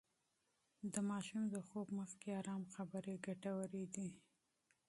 د 0.93 0.95
ماشوم 1.09 1.43
د 1.53 1.55
خوب 1.67 1.87
مخکې 1.99 2.29
ارام 2.39 2.63
خبرې 2.75 3.15
ګټورې 3.27 3.85
دي. 3.95 4.09